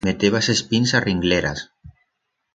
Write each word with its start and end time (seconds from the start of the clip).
Metebas 0.07 0.47
es 0.53 0.63
pins 0.71 0.95
a 0.99 1.03
ringleras. 1.05 1.63